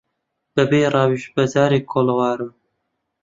بە 0.55 0.63
بێ 0.69 0.79
ڕاویش 0.93 1.23
بەجارێک 1.35 1.85
کۆڵەوارم 1.91 2.51